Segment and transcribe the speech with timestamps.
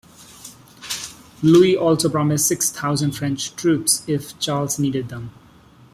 [1.43, 5.29] Louis also promised six thousand French troops if Charles needed them.